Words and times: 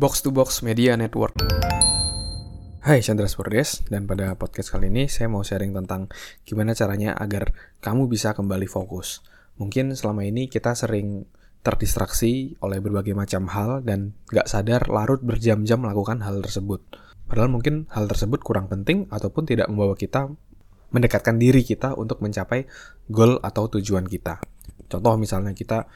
Box 0.00 0.24
to 0.24 0.32
Box 0.32 0.64
Media 0.64 0.96
Network. 0.96 1.36
Hai 2.80 3.04
Chandra 3.04 3.28
Spurdes, 3.28 3.84
dan 3.92 4.08
pada 4.08 4.32
podcast 4.32 4.72
kali 4.72 4.88
ini 4.88 5.12
saya 5.12 5.28
mau 5.28 5.44
sharing 5.44 5.76
tentang 5.76 6.08
gimana 6.48 6.72
caranya 6.72 7.12
agar 7.20 7.52
kamu 7.84 8.08
bisa 8.08 8.32
kembali 8.32 8.64
fokus. 8.64 9.20
Mungkin 9.60 9.92
selama 9.92 10.24
ini 10.24 10.48
kita 10.48 10.72
sering 10.72 11.28
terdistraksi 11.60 12.56
oleh 12.64 12.80
berbagai 12.80 13.12
macam 13.12 13.44
hal 13.52 13.84
dan 13.84 14.16
gak 14.32 14.48
sadar 14.48 14.88
larut 14.88 15.20
berjam-jam 15.20 15.84
melakukan 15.84 16.24
hal 16.24 16.40
tersebut. 16.40 16.80
Padahal 17.28 17.52
mungkin 17.52 17.84
hal 17.92 18.08
tersebut 18.08 18.40
kurang 18.40 18.72
penting 18.72 19.04
ataupun 19.12 19.44
tidak 19.44 19.68
membawa 19.68 20.00
kita 20.00 20.32
mendekatkan 20.96 21.36
diri 21.36 21.60
kita 21.60 21.92
untuk 21.92 22.24
mencapai 22.24 22.64
goal 23.12 23.36
atau 23.44 23.68
tujuan 23.68 24.08
kita. 24.08 24.40
Contoh 24.88 25.20
misalnya 25.20 25.52
kita 25.52 25.92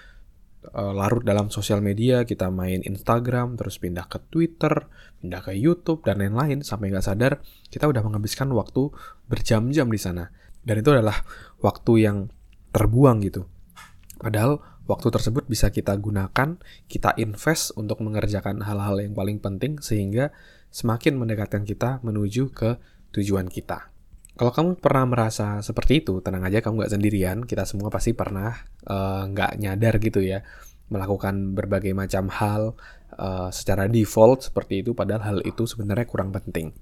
uh, 0.72 0.92
larut 0.96 1.20
dalam 1.20 1.52
sosial 1.52 1.84
media, 1.84 2.24
kita 2.24 2.48
main 2.48 2.80
Instagram, 2.80 3.60
terus 3.60 3.76
pindah 3.76 4.08
ke 4.08 4.22
Twitter, 4.32 4.88
pindah 5.20 5.40
ke 5.44 5.52
YouTube, 5.52 6.00
dan 6.06 6.24
lain-lain, 6.24 6.64
sampai 6.64 6.88
nggak 6.88 7.04
sadar 7.04 7.32
kita 7.68 7.84
udah 7.90 8.00
menghabiskan 8.00 8.48
waktu 8.56 8.88
berjam-jam 9.28 9.90
di 9.92 10.00
sana. 10.00 10.32
Dan 10.64 10.80
itu 10.80 10.90
adalah 10.96 11.20
waktu 11.60 11.92
yang 12.08 12.18
terbuang 12.72 13.22
gitu. 13.22 13.44
Padahal 14.18 14.58
waktu 14.88 15.08
tersebut 15.12 15.44
bisa 15.46 15.68
kita 15.68 15.94
gunakan, 15.96 16.58
kita 16.88 17.10
invest 17.20 17.76
untuk 17.76 18.00
mengerjakan 18.00 18.64
hal-hal 18.64 18.98
yang 19.00 19.12
paling 19.12 19.38
penting 19.38 19.78
sehingga 19.78 20.32
semakin 20.74 21.20
mendekatkan 21.20 21.62
kita 21.62 22.02
menuju 22.02 22.50
ke 22.50 22.80
tujuan 23.14 23.46
kita. 23.46 23.93
Kalau 24.34 24.50
kamu 24.50 24.82
pernah 24.82 25.06
merasa 25.06 25.62
seperti 25.62 26.02
itu, 26.02 26.18
tenang 26.18 26.42
aja 26.42 26.58
kamu 26.58 26.82
nggak 26.82 26.92
sendirian. 26.98 27.38
Kita 27.46 27.62
semua 27.62 27.86
pasti 27.86 28.18
pernah 28.18 28.50
eh, 28.82 29.22
nggak 29.30 29.52
uh, 29.54 29.58
nyadar 29.62 29.94
gitu 30.02 30.18
ya 30.18 30.42
melakukan 30.92 31.56
berbagai 31.56 31.96
macam 31.96 32.28
hal 32.28 32.76
uh, 33.16 33.48
secara 33.48 33.88
default 33.88 34.52
seperti 34.52 34.84
itu, 34.84 34.92
padahal 34.92 35.22
hal 35.24 35.38
itu 35.40 35.64
sebenarnya 35.64 36.04
kurang 36.04 36.28
penting. 36.28 36.76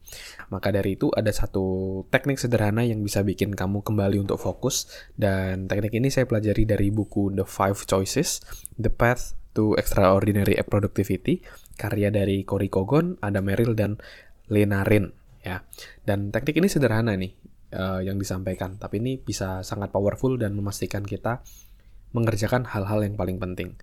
Maka 0.50 0.74
dari 0.74 0.98
itu 0.98 1.06
ada 1.14 1.30
satu 1.30 2.02
teknik 2.10 2.40
sederhana 2.40 2.82
yang 2.82 2.98
bisa 3.04 3.22
bikin 3.22 3.54
kamu 3.54 3.86
kembali 3.86 4.18
untuk 4.18 4.42
fokus 4.42 4.90
dan 5.14 5.70
teknik 5.70 5.94
ini 5.94 6.10
saya 6.10 6.26
pelajari 6.26 6.66
dari 6.66 6.90
buku 6.90 7.30
The 7.30 7.46
Five 7.46 7.86
Choices, 7.86 8.42
The 8.74 8.90
Path 8.90 9.38
to 9.54 9.78
Extraordinary 9.78 10.58
Productivity, 10.66 11.44
karya 11.78 12.10
dari 12.10 12.42
Cory 12.42 12.66
Kogon, 12.72 13.22
Adam 13.22 13.46
Merrill 13.46 13.78
dan 13.78 14.02
Lena 14.50 14.82
Rin 14.82 15.21
ya. 15.42 15.66
Dan 16.06 16.30
teknik 16.30 16.62
ini 16.62 16.68
sederhana 16.70 17.14
nih 17.18 17.34
uh, 17.74 18.00
yang 18.00 18.16
disampaikan, 18.16 18.78
tapi 18.78 19.02
ini 19.02 19.18
bisa 19.18 19.66
sangat 19.66 19.90
powerful 19.90 20.38
dan 20.38 20.54
memastikan 20.56 21.02
kita 21.02 21.42
mengerjakan 22.16 22.68
hal-hal 22.68 23.02
yang 23.02 23.18
paling 23.18 23.36
penting. 23.42 23.76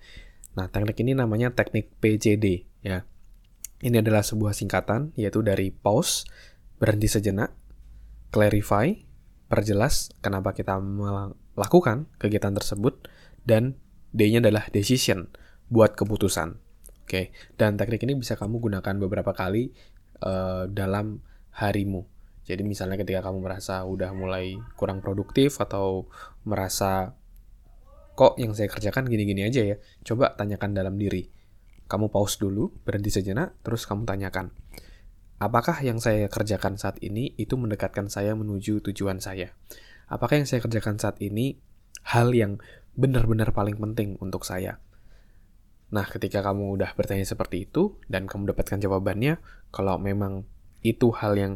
Nah, 0.57 0.69
teknik 0.71 0.97
ini 1.01 1.13
namanya 1.13 1.53
teknik 1.53 1.93
PCD 2.01 2.65
ya. 2.81 3.05
Ini 3.79 4.03
adalah 4.03 4.25
sebuah 4.25 4.51
singkatan 4.51 5.15
yaitu 5.15 5.39
dari 5.39 5.71
pause, 5.71 6.27
berhenti 6.83 7.07
sejenak, 7.07 7.55
clarify, 8.27 8.91
perjelas 9.47 10.11
kenapa 10.19 10.51
kita 10.51 10.77
melakukan 10.77 12.11
kegiatan 12.19 12.51
tersebut 12.53 13.07
dan 13.47 13.79
D-nya 14.11 14.43
adalah 14.43 14.67
decision, 14.69 15.31
buat 15.71 15.95
keputusan. 15.95 16.59
Oke, 17.05 17.33
dan 17.57 17.79
teknik 17.79 18.05
ini 18.05 18.19
bisa 18.19 18.37
kamu 18.37 18.61
gunakan 18.61 18.95
beberapa 19.01 19.33
kali 19.33 19.73
uh, 20.21 20.69
dalam 20.69 21.25
harimu. 21.59 22.07
Jadi 22.47 22.65
misalnya 22.65 22.97
ketika 22.97 23.29
kamu 23.29 23.45
merasa 23.45 23.85
udah 23.85 24.09
mulai 24.15 24.57
kurang 24.73 25.03
produktif 25.03 25.61
atau 25.61 26.09
merasa 26.47 27.13
kok 28.17 28.35
yang 28.41 28.57
saya 28.57 28.67
kerjakan 28.71 29.05
gini-gini 29.05 29.45
aja 29.45 29.61
ya, 29.63 29.77
coba 30.01 30.33
tanyakan 30.33 30.73
dalam 30.73 30.97
diri. 30.97 31.29
Kamu 31.85 32.09
pause 32.09 32.41
dulu, 32.41 32.73
berhenti 32.83 33.13
sejenak, 33.13 33.59
terus 33.61 33.85
kamu 33.85 34.03
tanyakan. 34.09 34.49
Apakah 35.39 35.79
yang 35.79 36.03
saya 36.03 36.27
kerjakan 36.27 36.75
saat 36.75 36.99
ini 36.99 37.31
itu 37.39 37.55
mendekatkan 37.55 38.11
saya 38.11 38.35
menuju 38.35 38.83
tujuan 38.91 39.23
saya? 39.23 39.55
Apakah 40.11 40.41
yang 40.41 40.49
saya 40.49 40.59
kerjakan 40.59 40.99
saat 40.99 41.15
ini 41.23 41.61
hal 42.03 42.33
yang 42.35 42.59
benar-benar 42.97 43.55
paling 43.55 43.79
penting 43.79 44.19
untuk 44.19 44.43
saya? 44.43 44.83
Nah, 45.89 46.05
ketika 46.05 46.43
kamu 46.43 46.75
udah 46.77 46.91
bertanya 46.93 47.25
seperti 47.25 47.65
itu 47.65 47.97
dan 48.11 48.27
kamu 48.29 48.53
dapatkan 48.53 48.83
jawabannya, 48.83 49.41
kalau 49.73 49.97
memang 49.97 50.45
itu 50.81 51.11
hal 51.15 51.35
yang 51.35 51.53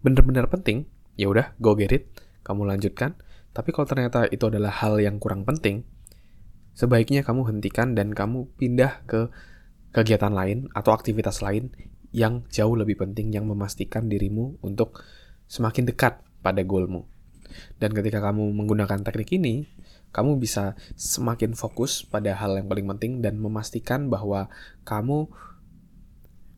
benar-benar 0.00 0.48
penting, 0.48 0.88
ya 1.16 1.28
udah 1.28 1.52
go 1.60 1.76
get 1.76 1.92
it, 1.92 2.08
kamu 2.44 2.68
lanjutkan. 2.68 3.16
Tapi 3.50 3.74
kalau 3.74 3.86
ternyata 3.88 4.30
itu 4.30 4.46
adalah 4.46 4.70
hal 4.70 5.02
yang 5.02 5.18
kurang 5.18 5.42
penting, 5.42 5.84
sebaiknya 6.72 7.26
kamu 7.26 7.50
hentikan 7.50 7.98
dan 7.98 8.14
kamu 8.14 8.48
pindah 8.56 9.04
ke 9.04 9.28
kegiatan 9.90 10.30
lain 10.30 10.70
atau 10.70 10.94
aktivitas 10.94 11.42
lain 11.42 11.74
yang 12.14 12.46
jauh 12.50 12.74
lebih 12.74 12.98
penting 12.98 13.34
yang 13.34 13.46
memastikan 13.46 14.06
dirimu 14.06 14.58
untuk 14.62 15.02
semakin 15.50 15.86
dekat 15.86 16.22
pada 16.42 16.62
goalmu. 16.62 17.06
Dan 17.82 17.90
ketika 17.90 18.22
kamu 18.22 18.54
menggunakan 18.54 19.02
teknik 19.02 19.34
ini, 19.34 19.66
kamu 20.10 20.38
bisa 20.42 20.74
semakin 20.98 21.54
fokus 21.54 22.02
pada 22.02 22.34
hal 22.34 22.58
yang 22.58 22.66
paling 22.66 22.86
penting 22.86 23.12
dan 23.22 23.38
memastikan 23.38 24.10
bahwa 24.10 24.50
kamu 24.82 25.30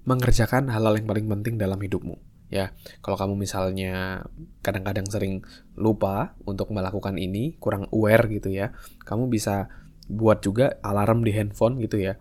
mengerjakan 0.02 0.70
hal-hal 0.70 0.98
yang 0.98 1.06
paling 1.06 1.26
penting 1.30 1.54
dalam 1.58 1.78
hidupmu 1.78 2.18
ya. 2.52 2.76
Kalau 3.00 3.16
kamu 3.16 3.34
misalnya 3.40 4.26
kadang-kadang 4.60 5.08
sering 5.08 5.40
lupa 5.74 6.36
untuk 6.44 6.68
melakukan 6.74 7.16
ini 7.16 7.56
kurang 7.56 7.88
aware 7.88 8.28
gitu 8.28 8.52
ya 8.52 8.76
kamu 9.08 9.32
bisa 9.32 9.72
buat 10.12 10.44
juga 10.44 10.76
alarm 10.84 11.24
di 11.24 11.32
handphone 11.32 11.80
gitu 11.80 11.96
ya. 11.96 12.20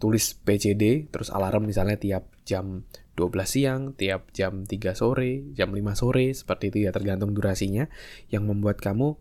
Tulis 0.00 0.38
PCD 0.38 1.10
terus 1.10 1.28
alarm 1.28 1.68
misalnya 1.68 1.98
tiap 1.98 2.30
jam 2.46 2.86
12 3.18 3.44
siang, 3.44 3.82
tiap 3.92 4.32
jam 4.32 4.64
3 4.64 4.96
sore, 4.96 5.52
jam 5.52 5.76
5 5.76 5.92
sore, 5.92 6.32
seperti 6.32 6.72
itu 6.72 6.78
ya 6.88 6.90
tergantung 6.94 7.36
durasinya 7.36 7.84
yang 8.32 8.48
membuat 8.48 8.80
kamu 8.80 9.20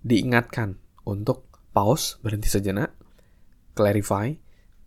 diingatkan 0.00 0.80
untuk 1.04 1.44
pause, 1.76 2.16
berhenti 2.24 2.48
sejenak, 2.48 2.96
clarify, 3.76 4.32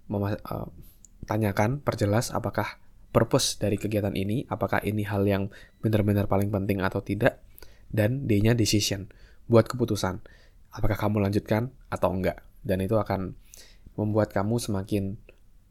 uh, 0.10 0.68
tanyakan, 1.24 1.80
perjelas 1.84 2.32
apakah 2.32 2.80
purpose 3.14 3.62
dari 3.62 3.78
kegiatan 3.78 4.18
ini, 4.18 4.50
apakah 4.50 4.82
ini 4.82 5.06
hal 5.06 5.24
yang 5.24 5.54
benar-benar 5.80 6.26
paling 6.26 6.50
penting 6.50 6.82
atau 6.82 7.00
tidak, 7.06 7.40
dan 7.94 8.26
D-nya 8.26 8.58
decision, 8.58 9.08
buat 9.46 9.70
keputusan, 9.70 10.26
apakah 10.74 10.98
kamu 10.98 11.30
lanjutkan 11.30 11.70
atau 11.94 12.10
enggak. 12.10 12.42
Dan 12.66 12.82
itu 12.82 12.98
akan 12.98 13.38
membuat 13.94 14.34
kamu 14.34 14.58
semakin 14.58 15.22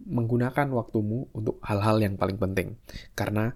menggunakan 0.06 0.70
waktumu 0.70 1.30
untuk 1.34 1.58
hal-hal 1.66 1.98
yang 1.98 2.14
paling 2.14 2.38
penting. 2.38 2.78
Karena 3.18 3.50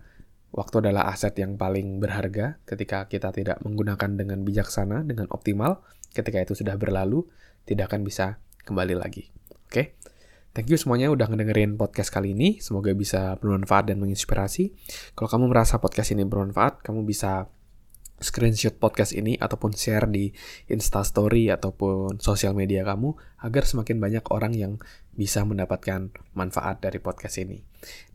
waktu 0.50 0.82
adalah 0.82 1.10
aset 1.14 1.38
yang 1.38 1.54
paling 1.54 2.02
berharga 2.02 2.58
ketika 2.66 3.06
kita 3.06 3.30
tidak 3.30 3.62
menggunakan 3.62 4.18
dengan 4.18 4.42
bijaksana, 4.42 5.06
dengan 5.06 5.30
optimal, 5.30 5.82
ketika 6.10 6.42
itu 6.42 6.58
sudah 6.58 6.74
berlalu, 6.74 7.22
tidak 7.66 7.94
akan 7.94 8.02
bisa 8.02 8.42
kembali 8.66 8.98
lagi. 8.98 9.30
Oke? 9.66 9.70
Okay? 9.70 9.86
Thank 10.56 10.72
you 10.72 10.80
semuanya 10.80 11.12
udah 11.12 11.28
ngedengerin 11.28 11.76
podcast 11.76 12.08
kali 12.08 12.32
ini. 12.32 12.64
Semoga 12.64 12.88
bisa 12.96 13.36
bermanfaat 13.36 13.92
dan 13.92 14.00
menginspirasi. 14.00 14.72
Kalau 15.12 15.28
kamu 15.28 15.52
merasa 15.52 15.76
podcast 15.76 16.16
ini 16.16 16.24
bermanfaat, 16.24 16.80
kamu 16.80 17.04
bisa 17.04 17.44
screenshot 18.24 18.72
podcast 18.80 19.12
ini 19.12 19.36
ataupun 19.36 19.76
share 19.76 20.08
di 20.08 20.32
Insta 20.72 21.04
Story 21.04 21.52
ataupun 21.52 22.24
sosial 22.24 22.56
media 22.56 22.88
kamu 22.88 23.12
agar 23.44 23.68
semakin 23.68 24.00
banyak 24.00 24.24
orang 24.32 24.56
yang 24.56 24.72
bisa 25.12 25.44
mendapatkan 25.44 26.08
manfaat 26.32 26.80
dari 26.80 27.04
podcast 27.04 27.36
ini. 27.36 27.60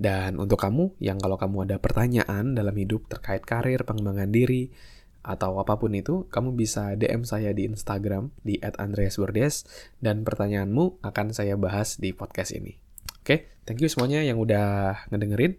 Dan 0.02 0.42
untuk 0.42 0.58
kamu 0.66 0.98
yang 0.98 1.22
kalau 1.22 1.38
kamu 1.38 1.70
ada 1.70 1.78
pertanyaan 1.78 2.58
dalam 2.58 2.74
hidup 2.74 3.06
terkait 3.06 3.46
karir, 3.46 3.86
pengembangan 3.86 4.34
diri, 4.34 4.74
atau 5.22 5.58
apa 5.58 5.78
pun 5.78 5.94
itu, 5.94 6.30
kamu 6.30 6.54
bisa 6.54 6.94
DM 6.98 7.26
saya 7.26 7.54
di 7.54 7.66
Instagram 7.66 8.30
di 8.46 8.62
@andreasbordes 8.62 9.66
dan 9.98 10.22
pertanyaanmu 10.22 11.02
akan 11.02 11.28
saya 11.34 11.58
bahas 11.58 11.98
di 11.98 12.14
podcast 12.14 12.54
ini. 12.54 12.78
Oke, 13.22 13.26
okay? 13.26 13.40
thank 13.66 13.82
you 13.82 13.90
semuanya 13.90 14.22
yang 14.22 14.38
udah 14.38 15.06
ngedengerin. 15.10 15.58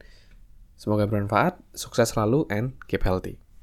Semoga 0.79 1.07
bermanfaat, 1.07 1.59
sukses 1.75 2.15
selalu, 2.15 2.47
and 2.51 2.75
keep 2.91 3.07
healthy. 3.07 3.42